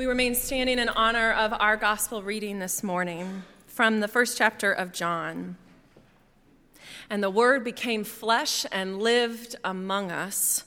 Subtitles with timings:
[0.00, 4.72] We remain standing in honor of our gospel reading this morning from the first chapter
[4.72, 5.58] of John.
[7.10, 10.64] And the Word became flesh and lived among us.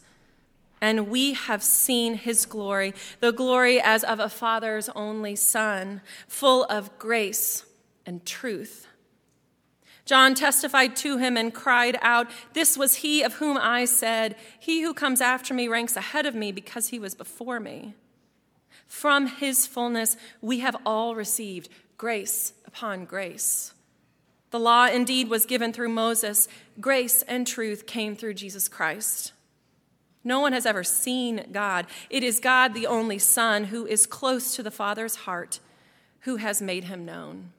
[0.80, 6.66] And we have seen his glory, the glory as of a father's only son, full
[6.66, 7.66] of grace
[8.06, 8.86] and truth.
[10.06, 14.84] John testified to him and cried out, This was he of whom I said, He
[14.84, 17.96] who comes after me ranks ahead of me because he was before me.
[18.94, 21.68] From his fullness, we have all received
[21.98, 23.74] grace upon grace.
[24.52, 26.48] The law indeed was given through Moses,
[26.80, 29.34] grace and truth came through Jesus Christ.
[30.24, 31.88] No one has ever seen God.
[32.12, 35.60] It is God, the only Son, who is close to the Father's heart,
[36.22, 37.52] who has made him known.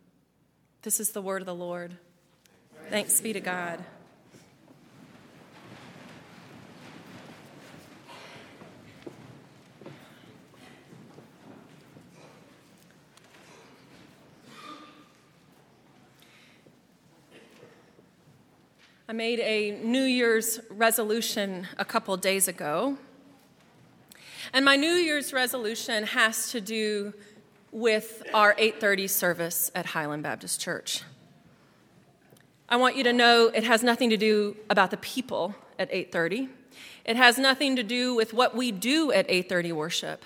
[0.82, 1.96] This is the word of the Lord.
[2.90, 3.84] Thanks be to God.
[19.14, 22.98] I made a New Year's resolution a couple days ago.
[24.52, 27.14] And my New Year's resolution has to do
[27.70, 31.02] with our 8:30 service at Highland Baptist Church.
[32.68, 36.48] I want you to know it has nothing to do about the people at 8:30.
[37.04, 40.24] It has nothing to do with what we do at 8:30 worship.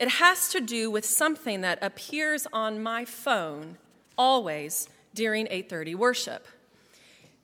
[0.00, 3.76] It has to do with something that appears on my phone
[4.16, 6.48] always during 8:30 worship.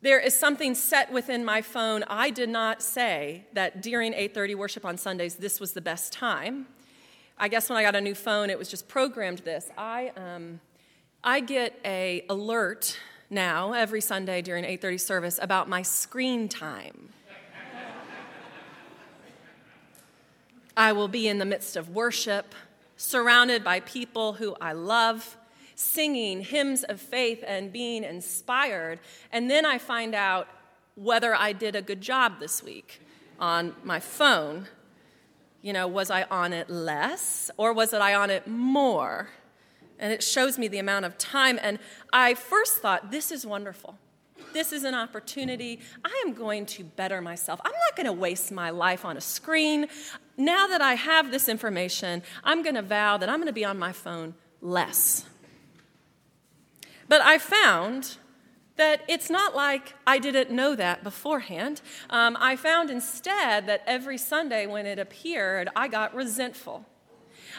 [0.01, 2.05] There is something set within my phone.
[2.07, 6.69] I did not say that during 8:30 worship on Sundays this was the best time.
[7.37, 9.71] I guess when I got a new phone, it was just programmed this.
[9.77, 10.61] I um,
[11.25, 12.97] I get a alert
[13.29, 17.09] now every Sunday during 8:30 service about my screen time.
[20.77, 22.55] I will be in the midst of worship,
[22.97, 25.37] surrounded by people who I love
[25.79, 28.99] singing hymns of faith and being inspired.
[29.31, 30.49] And then I find out
[30.97, 33.01] whether I did a good job this week
[33.39, 34.67] on my phone.
[35.63, 39.29] You know, was I on it less or was it I on it more?
[40.01, 41.61] And it shows me the amount of time.
[41.63, 41.79] And
[42.13, 43.97] I first thought, this is wonderful.
[44.53, 45.79] This is an opportunity.
[46.05, 47.61] I am going to better myself.
[47.65, 49.87] I'm not going to waste my life on a screen.
[50.37, 53.65] Now that I have this information, I'm going to vow that I'm going to be
[53.65, 55.25] on my phone less.
[57.09, 58.19] But I found
[58.77, 61.83] that it's not like I didn't know that beforehand.
[62.11, 66.87] Um, I found instead that every Sunday when it appeared, I got resentful.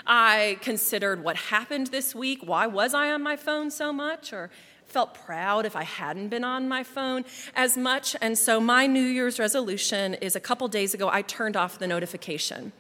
[0.08, 2.40] I considered what happened this week.
[2.44, 4.32] Why was I on my phone so much?
[4.32, 4.50] Or
[4.86, 8.16] felt proud if I hadn't been on my phone as much.
[8.22, 11.88] And so my New Year's resolution is a couple days ago, I turned off the
[11.88, 12.72] notification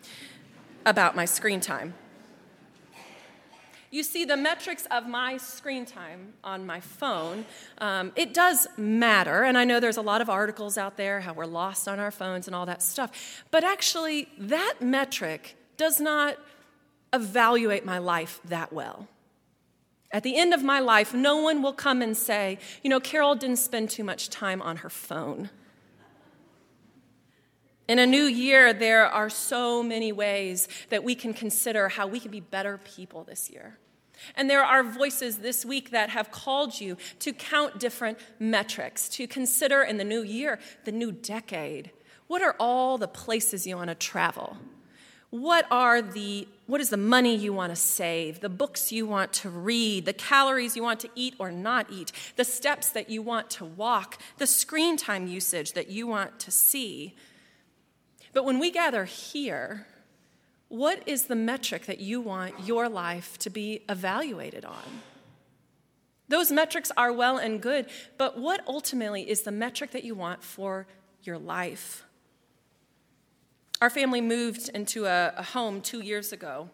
[0.85, 1.93] about my screen time.
[3.91, 7.45] You see, the metrics of my screen time on my phone,
[7.79, 9.43] um, it does matter.
[9.43, 12.11] And I know there's a lot of articles out there how we're lost on our
[12.11, 13.43] phones and all that stuff.
[13.49, 16.37] But actually, that metric does not
[17.13, 19.07] evaluate my life that well.
[20.11, 23.35] At the end of my life, no one will come and say, you know, Carol
[23.35, 25.49] didn't spend too much time on her phone.
[27.89, 32.19] In a new year, there are so many ways that we can consider how we
[32.19, 33.79] can be better people this year.
[34.35, 39.25] And there are voices this week that have called you to count different metrics, to
[39.25, 41.89] consider in the new year, the new decade.
[42.27, 44.57] What are all the places you want to travel?
[45.31, 49.33] What are the what is the money you want to save, the books you want
[49.33, 53.23] to read, the calories you want to eat or not eat, the steps that you
[53.23, 57.15] want to walk, the screen time usage that you want to see?
[58.33, 59.87] But when we gather here,
[60.67, 65.01] what is the metric that you want your life to be evaluated on?
[66.27, 67.87] Those metrics are well and good,
[68.19, 70.85] but what ultimately is the metric that you want for
[71.23, 72.03] your life?
[73.81, 76.69] Our family moved into a, a, home two years ago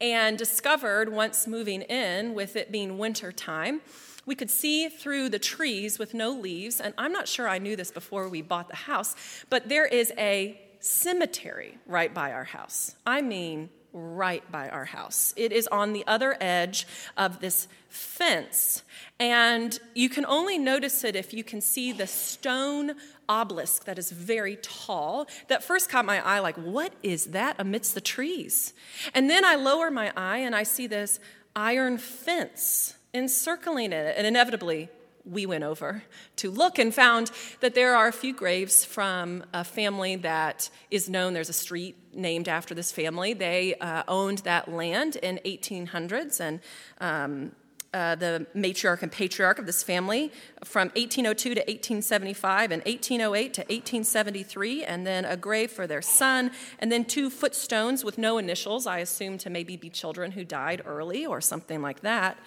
[0.00, 3.80] and discovered once moving in, with it being winter time,
[4.24, 6.80] we could see through the trees with no leaves.
[6.80, 9.14] And I'm not sure I knew this before we bought the house,
[9.50, 12.96] but there is a cemetery right by our house.
[13.06, 15.32] I mean, right by our house.
[15.36, 16.86] It is on the other edge
[17.16, 18.82] of this fence.
[19.18, 22.92] And you can only notice it if you can see the stone
[23.28, 25.26] obelisk that is very tall.
[25.48, 28.74] That first caught my eye, like, what is that amidst the trees?
[29.14, 31.18] And then I lower my eye and I see this
[31.54, 34.14] iron fence encircling it.
[34.18, 34.90] And inevitably,
[35.26, 36.02] we went over
[36.36, 37.30] to look and found
[37.60, 41.34] that there are a few graves from a family that is known.
[41.34, 43.34] There's a street named after this family.
[43.34, 46.60] They uh, owned that land in 1800s, and
[47.00, 47.52] um,
[47.92, 50.30] uh, the matriarch and patriarch of this family
[50.64, 56.50] from 1802 to 1875 and 1808 to 1873, and then a grave for their son,
[56.78, 60.82] and then two footstones with no initials, I assume to maybe be children who died
[60.84, 62.38] early or something like that.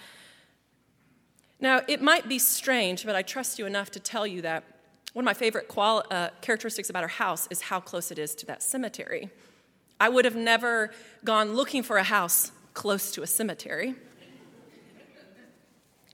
[1.60, 4.64] Now, it might be strange, but I trust you enough to tell you that
[5.12, 8.34] one of my favorite quali- uh, characteristics about our house is how close it is
[8.36, 9.30] to that cemetery.
[9.98, 10.90] I would have never
[11.24, 13.94] gone looking for a house close to a cemetery.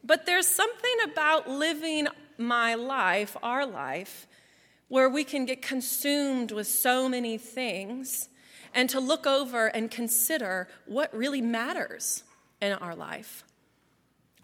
[0.02, 2.08] But there's something about living
[2.38, 4.26] my life, our life,
[4.88, 8.28] where we can get consumed with so many things
[8.74, 12.24] and to look over and consider what really matters
[12.60, 13.44] in our life.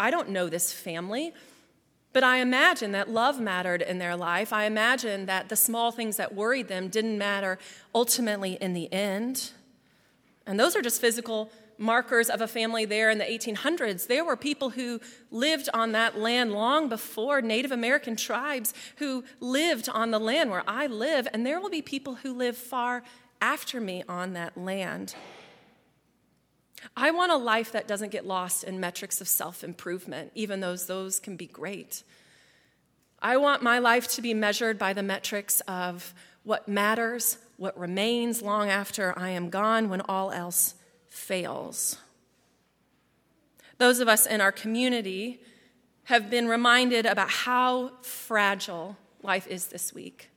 [0.02, 1.32] I don't know this family,
[2.12, 4.52] but I imagine that love mattered in their life.
[4.52, 7.56] I imagine that the small things that worried them didn't matter
[7.94, 9.52] ultimately in the end.
[10.44, 14.08] And those are just physical markers of a family there in the 1800s.
[14.08, 15.00] There were people who
[15.30, 20.64] lived on that land long before Native American tribes who lived on the land where
[20.66, 23.04] I live, and there will be people who live far
[23.40, 25.14] after me on that land.
[26.96, 30.76] I want a life that doesn't get lost in metrics of self improvement, even though
[30.76, 32.02] those can be great.
[33.20, 36.12] I want my life to be measured by the metrics of
[36.42, 40.74] what matters, what remains long after I am gone when all else
[41.08, 41.98] fails.
[43.78, 45.40] Those of us in our community
[46.04, 50.31] have been reminded about how fragile life is this week.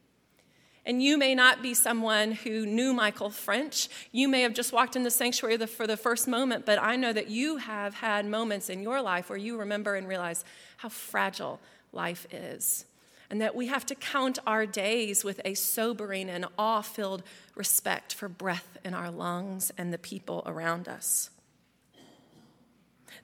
[0.86, 3.90] And you may not be someone who knew Michael French.
[4.12, 7.12] You may have just walked in the sanctuary for the first moment, but I know
[7.12, 10.46] that you have had moments in your life where you remember and realize
[10.78, 11.60] how fragile
[11.92, 12.86] life is.
[13.32, 17.24] And that we have to count our days with a sobering and awe filled
[17.56, 21.32] respect for breath in our lungs and the people around us.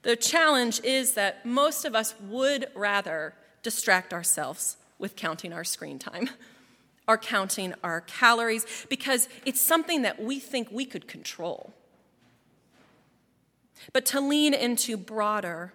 [0.01, 5.99] The challenge is that most of us would rather distract ourselves with counting our screen
[5.99, 6.31] time
[7.11, 11.73] are counting our calories because it's something that we think we could control.
[13.91, 15.73] But to lean into broader,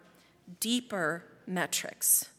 [0.61, 2.31] deeper metrics,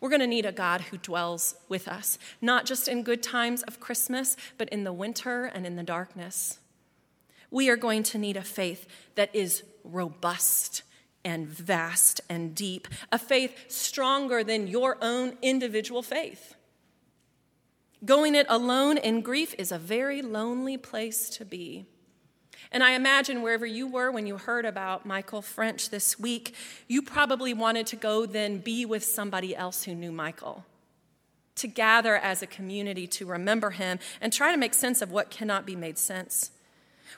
[0.00, 3.62] we're going to need a God who dwells with us, not just in good times
[3.64, 6.58] of Christmas, but in the winter and in the darkness.
[7.50, 10.84] We are going to need a faith that is robust
[11.22, 16.54] and vast and deep, a faith stronger than your own individual faith.
[18.04, 21.86] Going it alone in grief is a very lonely place to be.
[22.70, 26.54] And I imagine wherever you were when you heard about Michael French this week,
[26.86, 30.64] you probably wanted to go then be with somebody else who knew Michael,
[31.56, 35.30] to gather as a community to remember him and try to make sense of what
[35.30, 36.50] cannot be made sense.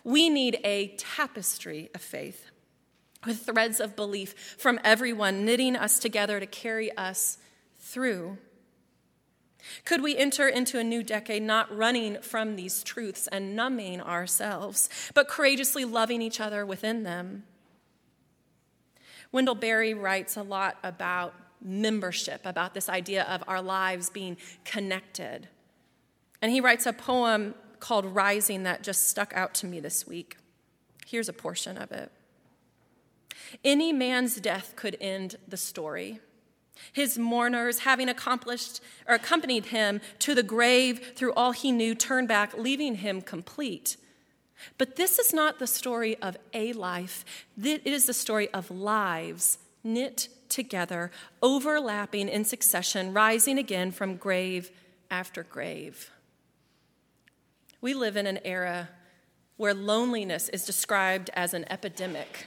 [0.04, 2.46] We need a tapestry of faith
[3.26, 7.38] with threads of belief from everyone knitting us together to carry us
[7.78, 8.38] through.
[9.84, 14.88] Could we enter into a new decade not running from these truths and numbing ourselves,
[15.14, 17.44] but courageously loving each other within them?
[19.32, 25.48] Wendell Berry writes a lot about membership, about this idea of our lives being connected.
[26.42, 30.36] And he writes a poem called Rising that just stuck out to me this week.
[31.06, 32.10] Here's a portion of it.
[33.64, 36.20] Any man's death could end the story
[36.92, 42.28] his mourners, having accomplished or accompanied him to the grave through all he knew, turned
[42.28, 43.96] back, leaving him complete.
[44.78, 47.24] But this is not the story of a life,
[47.62, 51.10] it is the story of lives knit together,
[51.42, 54.70] overlapping in succession, rising again from grave
[55.10, 56.10] after grave.
[57.80, 58.90] We live in an era
[59.56, 62.46] where loneliness is described as an epidemic.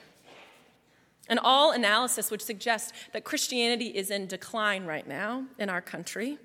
[1.30, 6.38] And all analysis would suggest that Christianity is in decline right now in our country.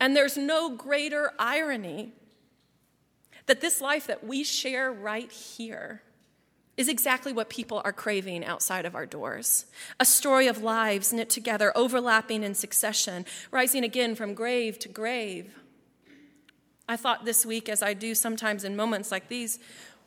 [0.00, 2.12] And there's no greater irony
[3.46, 6.02] that this life that we share right here
[6.76, 9.66] is exactly what people are craving outside of our doors.
[10.00, 15.54] A story of lives knit together, overlapping in succession, rising again from grave to grave.
[16.88, 19.58] I thought this week, as I do sometimes in moments like these,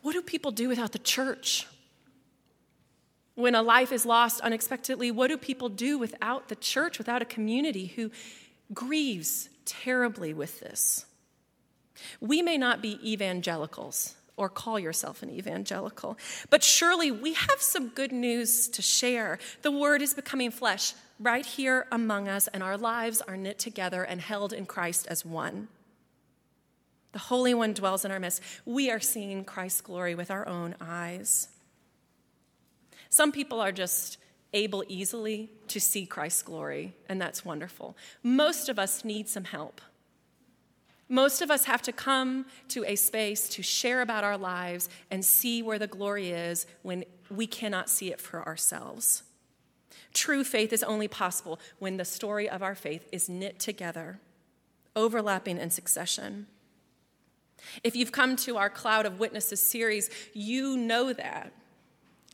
[0.01, 1.67] what do people do without the church?
[3.35, 7.25] When a life is lost unexpectedly, what do people do without the church, without a
[7.25, 8.11] community who
[8.73, 11.05] grieves terribly with this?
[12.19, 16.17] We may not be evangelicals or call yourself an evangelical.
[16.49, 19.39] But surely we have some good news to share.
[19.61, 24.03] The word is becoming flesh right here among us, and our lives are knit together
[24.03, 25.69] and held in Christ as one.
[27.13, 28.41] The Holy One dwells in our midst.
[28.65, 31.47] We are seeing Christ's glory with our own eyes.
[33.15, 34.17] Some people are just
[34.51, 37.95] able easily to see Christ's glory, and that's wonderful.
[38.23, 39.79] Most of us need some help.
[41.07, 45.23] Most of us have to come to a space to share about our lives and
[45.23, 49.23] see where the glory is when we cannot see it for ourselves.
[50.13, 54.19] True faith is only possible when the story of our faith is knit together,
[54.93, 56.47] overlapping in succession.
[57.81, 61.53] If you've come to our Cloud of Witnesses series, you know that.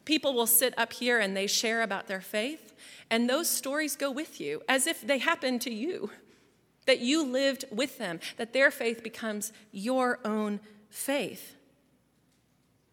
[0.05, 2.73] People will sit up here and they share about their faith,
[3.09, 6.09] and those stories go with you as if they happened to you
[6.85, 11.55] that you lived with them, that their faith becomes your own faith.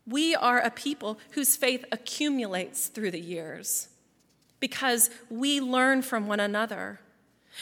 [0.07, 3.89] We are a people whose faith accumulates through the years
[4.61, 7.01] because we learn from one another.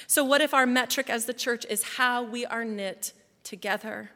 [0.06, 3.12] So, what if our metric as the church is how we are knit
[3.42, 4.10] together?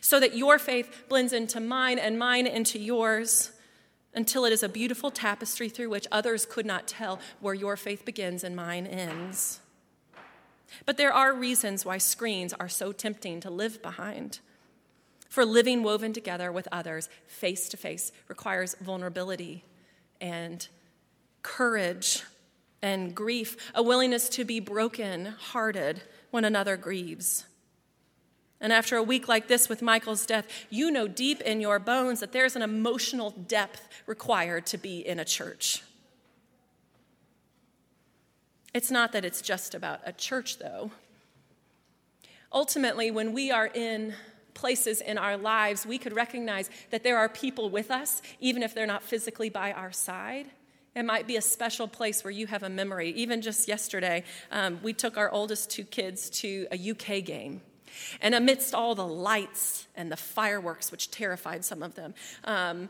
[0.00, 3.52] So that your faith blends into mine and mine into yours
[4.14, 8.04] until it is a beautiful tapestry through which others could not tell where your faith
[8.04, 9.60] begins and mine ends.
[10.84, 14.40] But there are reasons why screens are so tempting to live behind.
[15.28, 19.64] For living woven together with others face to face requires vulnerability
[20.20, 20.66] and
[21.42, 22.22] courage
[22.82, 27.44] and grief, a willingness to be broken hearted when another grieves.
[28.60, 32.20] And after a week like this with Michael's death, you know deep in your bones
[32.20, 35.82] that there's an emotional depth required to be in a church.
[38.74, 40.90] It's not that it's just about a church, though.
[42.52, 44.14] Ultimately, when we are in
[44.54, 48.74] places in our lives, we could recognize that there are people with us, even if
[48.74, 50.46] they're not physically by our side.
[50.96, 53.10] It might be a special place where you have a memory.
[53.10, 57.60] Even just yesterday, um, we took our oldest two kids to a UK game.
[58.20, 62.14] And amidst all the lights and the fireworks, which terrified some of them,
[62.44, 62.88] um,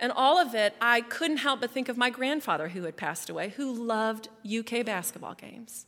[0.00, 3.28] and all of it, I couldn't help but think of my grandfather who had passed
[3.28, 5.84] away, who loved UK basketball games.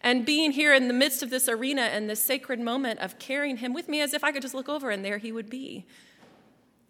[0.00, 3.58] And being here in the midst of this arena and this sacred moment of carrying
[3.58, 5.86] him with me as if I could just look over and there he would be.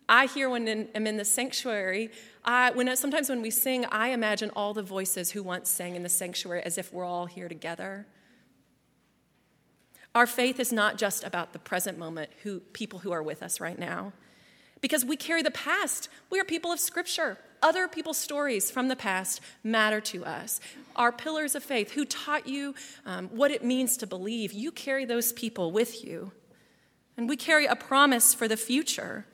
[0.09, 2.11] I hear when in, I'm in the sanctuary,
[2.44, 6.02] I, when sometimes when we sing, I imagine all the voices who once sang in
[6.02, 8.06] the sanctuary as if we're all here together.
[10.14, 13.61] Our faith is not just about the present moment, who, people who are with us
[13.61, 14.12] right now
[14.85, 16.11] because we carry the past.
[16.28, 17.38] We are people of Scripture.
[17.62, 20.61] Other people's stories from the past matter to us.
[20.94, 22.75] Our pillars of faith, who taught you
[23.06, 26.33] um, what it means to believe, you carry those people with you.
[27.16, 29.25] And we carry a promise for the future.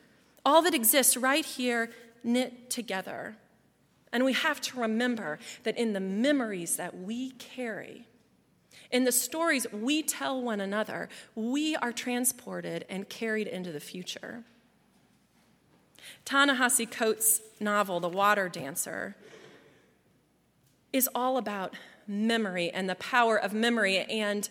[0.44, 1.90] All that exists right here,
[2.22, 3.36] knit together.
[4.12, 8.06] And we have to remember that in the memories that we carry,
[8.90, 14.44] in the stories we tell one another, we are transported and carried into the future.
[16.24, 19.16] Ta-Nehisi Coates' novel, The Water Dancer,
[20.92, 21.74] is all about
[22.06, 24.48] memory and the power of memory and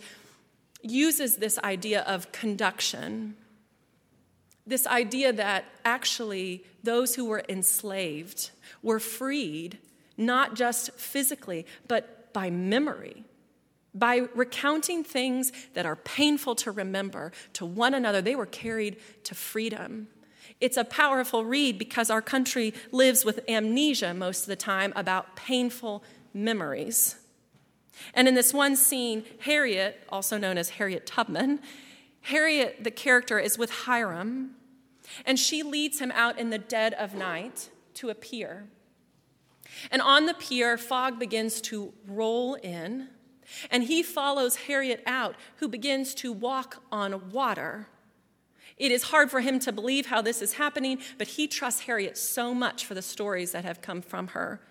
[0.81, 3.35] uses this idea of conduction.
[4.65, 9.77] This idea that actually those who were enslaved were freed
[10.15, 13.23] not just physically, but by memory.
[13.93, 19.35] By recounting things that are painful to remember to one another, they were carried to
[19.35, 20.07] freedom.
[20.61, 25.35] It's a powerful read because our country lives with amnesia most of the time about
[25.35, 26.03] painful
[26.33, 27.15] memories.
[28.13, 31.59] And in this one scene, Harriet, also known as Harriet Tubman,
[32.21, 34.55] Harriet, the character, is with Hiram,
[35.25, 38.67] and she leads him out in the dead of night to a pier.
[39.91, 43.07] And on the pier, fog begins to roll in,
[43.69, 47.87] and he follows Harriet out, who begins to walk on water
[48.79, 52.17] it is hard for him to believe how this is happening, but he trusts Harriet
[52.17, 54.61] so much for the stories that have come from her.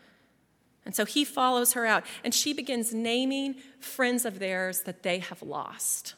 [0.87, 5.19] And so he follows her out, and she begins naming friends of theirs that they
[5.19, 6.15] have lost.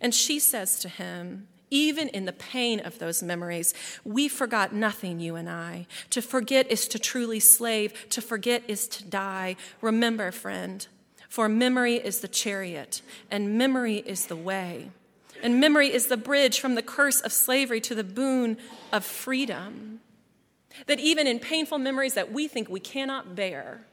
[0.00, 5.18] And she says to him, even in the pain of those memories, we forgot nothing,
[5.18, 5.88] you and I.
[6.10, 9.56] To forget is to truly slave, to forget is to die.
[9.80, 10.86] Remember, friend,
[11.28, 14.90] for memory is the chariot, and memory is the way.
[15.42, 18.56] And memory is the bridge from the curse of slavery to the boon
[18.92, 19.98] of freedom.
[20.86, 23.84] That even in painful memories that we think we cannot bear,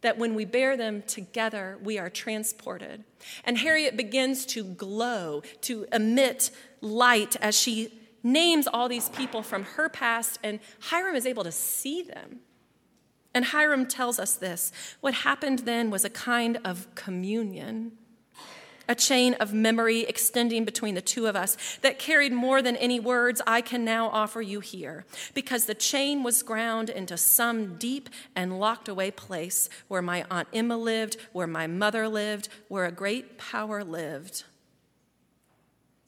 [0.00, 3.04] that when we bear them together, we are transported.
[3.44, 6.50] And Harriet begins to glow, to emit
[6.80, 11.52] light as she names all these people from her past, and Hiram is able to
[11.52, 12.40] see them.
[13.34, 17.92] And Hiram tells us this what happened then was a kind of communion
[18.88, 22.98] a chain of memory extending between the two of us that carried more than any
[22.98, 25.04] words I can now offer you here,
[25.34, 30.48] because the chain was ground into some deep and locked away place where my Aunt
[30.52, 34.44] Emma lived, where my mother lived, where a great power lived.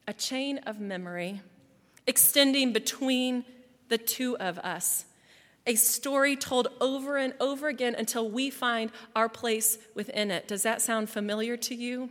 [0.08, 1.42] A chain of memory
[2.06, 3.44] extending between
[3.88, 5.04] the two of us
[5.66, 10.48] a story told over and over again until we find our place within it.
[10.48, 12.10] Does that sound familiar to you?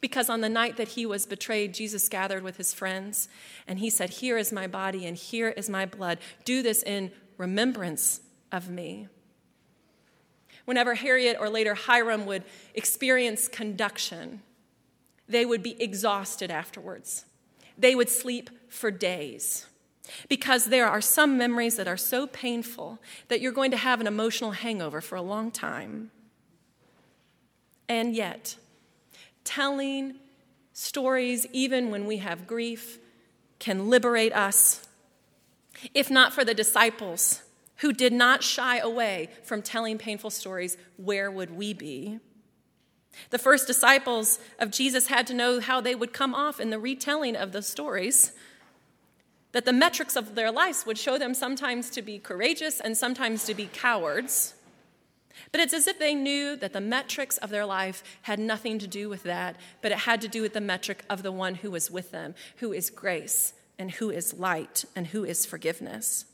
[0.00, 3.28] Because on the night that he was betrayed, Jesus gathered with his friends
[3.66, 6.18] and he said, Here is my body and here is my blood.
[6.44, 9.08] Do this in remembrance of me.
[10.64, 14.42] Whenever Harriet or later Hiram would experience conduction,
[15.28, 17.24] they would be exhausted afterwards.
[17.76, 19.66] They would sleep for days
[20.28, 24.06] because there are some memories that are so painful that you're going to have an
[24.06, 26.10] emotional hangover for a long time.
[27.88, 28.56] And yet,
[29.44, 30.14] telling
[30.72, 32.98] stories, even when we have grief,
[33.58, 34.88] can liberate us.
[35.94, 37.42] If not for the disciples
[37.76, 42.18] who did not shy away from telling painful stories, where would we be?
[43.30, 46.78] The first disciples of Jesus had to know how they would come off in the
[46.78, 48.32] retelling of the stories,
[49.52, 53.44] that the metrics of their lives would show them sometimes to be courageous and sometimes
[53.44, 54.54] to be cowards.
[55.52, 58.86] But it's as if they knew that the metrics of their life had nothing to
[58.86, 61.70] do with that, but it had to do with the metric of the one who
[61.70, 66.26] was with them, who is grace, and who is light, and who is forgiveness.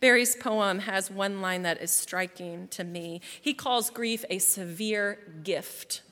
[0.00, 3.20] Berry's poem has one line that is striking to me.
[3.40, 6.02] He calls grief a severe gift.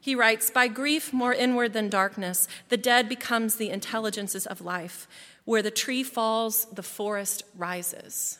[0.00, 5.06] He writes By grief more inward than darkness, the dead becomes the intelligences of life.
[5.44, 8.38] Where the tree falls, the forest rises.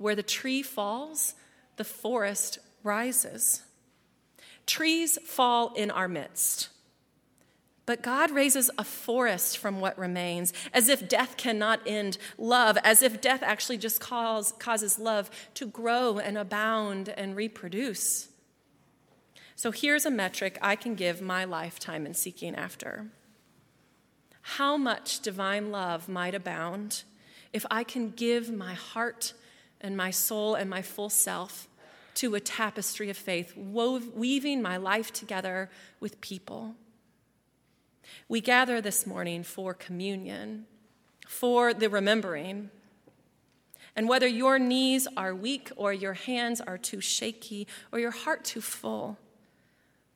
[0.00, 1.34] Where the tree falls,
[1.76, 3.60] the forest rises.
[4.64, 6.70] Trees fall in our midst.
[7.84, 13.02] But God raises a forest from what remains, as if death cannot end love, as
[13.02, 18.30] if death actually just cause, causes love to grow and abound and reproduce.
[19.54, 23.08] So here's a metric I can give my lifetime in seeking after.
[24.40, 27.02] How much divine love might abound
[27.52, 29.34] if I can give my heart
[29.80, 31.68] and my soul and my full self
[32.14, 36.74] to a tapestry of faith, wove, weaving my life together with people.
[38.28, 40.66] We gather this morning for communion,
[41.26, 42.70] for the remembering.
[43.96, 48.44] And whether your knees are weak or your hands are too shaky or your heart
[48.44, 49.18] too full,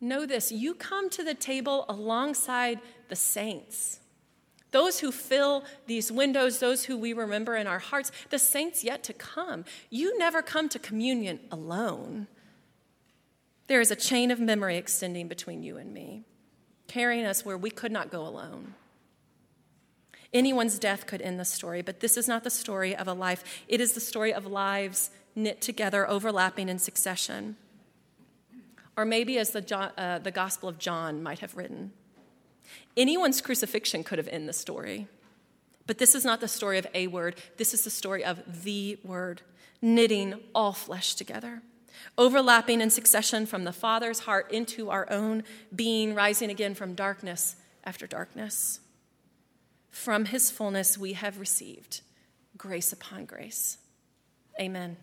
[0.01, 4.01] know this you come to the table alongside the saints
[4.75, 9.05] those who fill these windows, those who we remember in our hearts, the saints yet
[9.05, 9.65] to come.
[9.89, 12.27] You never come to communion alone.
[13.69, 16.25] There is a chain of memory extending between you and me,
[16.89, 18.75] carrying us where we could not go alone.
[20.33, 23.45] Anyone's death could end the story, but this is not the story of a life.
[23.69, 27.55] It is the story of lives knit together, overlapping in succession.
[28.97, 31.93] Or maybe as the, uh, the Gospel of John might have written
[32.97, 35.09] Anyone's crucifixion could have ended the story.
[35.87, 38.99] But this is not the story of a word, this is the story of the
[39.05, 39.43] word,
[39.83, 41.63] knitting all flesh together,
[42.17, 47.57] overlapping in succession from the Father's heart into our own being, rising again from darkness
[47.85, 48.81] after darkness.
[49.91, 52.01] From his fullness we have received
[52.57, 53.79] grace upon grace.
[54.59, 54.97] Amen.